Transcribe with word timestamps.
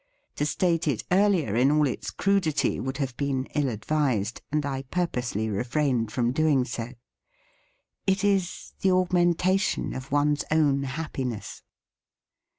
To 0.37 0.47
state 0.47 0.87
it 0.87 1.03
earlier 1.11 1.55
in 1.55 1.69
all 1.69 1.85
its 1.85 2.09
crudity 2.09 2.79
would 2.79 2.97
have 2.97 3.15
been 3.17 3.45
ill 3.53 3.69
advised; 3.69 4.41
and 4.51 4.65
I 4.65 4.81
pur 4.81 5.05
posely 5.05 5.55
refrained 5.55 6.11
from 6.11 6.31
doing 6.31 6.65
so. 6.65 6.93
It 8.07 8.23
is 8.23 8.73
the 8.81 8.89
augmentation 8.91 9.93
of 9.93 10.11
one's 10.11 10.43
own 10.49 10.85
happi 10.85 11.27
ness. 11.27 11.61